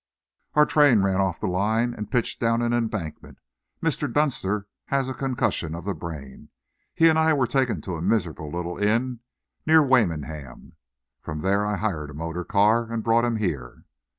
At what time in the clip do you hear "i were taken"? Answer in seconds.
7.19-7.81